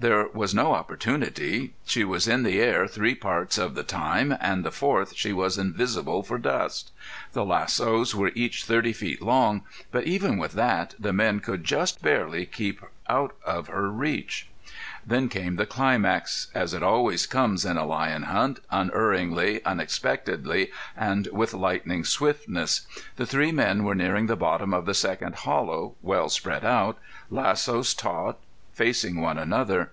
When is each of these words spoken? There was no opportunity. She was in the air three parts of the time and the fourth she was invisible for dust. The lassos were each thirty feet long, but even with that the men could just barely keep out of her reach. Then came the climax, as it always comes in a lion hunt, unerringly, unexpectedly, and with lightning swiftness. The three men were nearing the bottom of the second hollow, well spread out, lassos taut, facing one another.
There 0.00 0.28
was 0.32 0.54
no 0.54 0.74
opportunity. 0.74 1.74
She 1.84 2.04
was 2.04 2.28
in 2.28 2.44
the 2.44 2.60
air 2.60 2.86
three 2.86 3.16
parts 3.16 3.58
of 3.58 3.74
the 3.74 3.82
time 3.82 4.32
and 4.40 4.62
the 4.62 4.70
fourth 4.70 5.16
she 5.16 5.32
was 5.32 5.58
invisible 5.58 6.22
for 6.22 6.38
dust. 6.38 6.92
The 7.32 7.44
lassos 7.44 8.14
were 8.14 8.30
each 8.36 8.62
thirty 8.64 8.92
feet 8.92 9.20
long, 9.20 9.64
but 9.90 10.04
even 10.04 10.38
with 10.38 10.52
that 10.52 10.94
the 11.00 11.12
men 11.12 11.40
could 11.40 11.64
just 11.64 12.00
barely 12.00 12.46
keep 12.46 12.80
out 13.08 13.34
of 13.44 13.66
her 13.66 13.90
reach. 13.90 14.46
Then 15.04 15.28
came 15.28 15.56
the 15.56 15.66
climax, 15.66 16.46
as 16.54 16.72
it 16.72 16.82
always 16.84 17.26
comes 17.26 17.64
in 17.64 17.76
a 17.76 17.84
lion 17.84 18.22
hunt, 18.22 18.60
unerringly, 18.70 19.64
unexpectedly, 19.64 20.70
and 20.96 21.26
with 21.32 21.52
lightning 21.52 22.04
swiftness. 22.04 22.82
The 23.16 23.26
three 23.26 23.50
men 23.50 23.82
were 23.82 23.96
nearing 23.96 24.26
the 24.28 24.36
bottom 24.36 24.72
of 24.72 24.86
the 24.86 24.94
second 24.94 25.34
hollow, 25.34 25.96
well 26.02 26.28
spread 26.28 26.64
out, 26.64 26.98
lassos 27.30 27.94
taut, 27.94 28.38
facing 28.70 29.20
one 29.20 29.36
another. 29.36 29.90